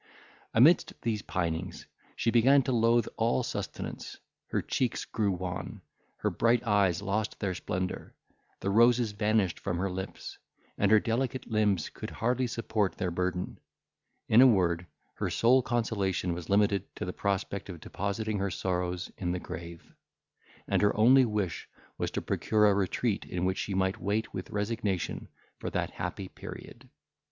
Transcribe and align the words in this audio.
Amidst 0.55 0.99
these 1.03 1.21
pinings, 1.21 1.85
she 2.15 2.31
began 2.31 2.63
to 2.63 2.71
loathe 2.71 3.05
all 3.17 3.43
sustenance; 3.43 4.17
her 4.47 4.59
cheeks 4.59 5.05
grew 5.05 5.31
wan, 5.31 5.83
her 6.17 6.31
bright 6.31 6.63
eyes 6.65 7.03
lost 7.03 7.39
their 7.39 7.53
splendour, 7.53 8.15
the 8.61 8.71
roses 8.71 9.11
vanished 9.11 9.59
from 9.59 9.77
her 9.77 9.91
lips, 9.91 10.39
and 10.75 10.89
her 10.89 10.99
delicate 10.99 11.45
limbs 11.45 11.89
could 11.89 12.09
hardly 12.09 12.47
support 12.47 12.93
their 12.97 13.11
burden; 13.11 13.59
in 14.27 14.41
a 14.41 14.47
word, 14.47 14.87
her 15.17 15.29
sole 15.29 15.61
consolation 15.61 16.33
was 16.33 16.49
limited 16.49 16.95
to 16.95 17.05
the 17.05 17.13
prospect 17.13 17.69
of 17.69 17.79
depositing 17.79 18.39
her 18.39 18.49
sorrows 18.49 19.11
in 19.19 19.33
the 19.33 19.39
grave; 19.39 19.93
and 20.67 20.81
her 20.81 20.97
only 20.97 21.25
wish 21.25 21.69
was 21.99 22.09
to 22.09 22.23
procure 22.23 22.65
a 22.65 22.73
retreat 22.73 23.23
in 23.23 23.45
which 23.45 23.59
she 23.59 23.75
might 23.75 24.01
wait 24.01 24.33
with 24.33 24.49
resignation 24.49 25.27
for 25.59 25.69
that 25.69 25.91
happy 25.91 26.27
period. 26.27 26.89